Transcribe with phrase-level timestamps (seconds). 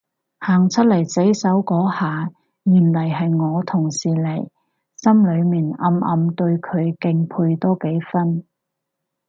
[0.39, 2.31] 行出嚟洗手嗰下
[2.63, 4.49] 原來係我同事嚟，
[4.95, 8.43] 心裏面暗暗對佢敬佩多幾分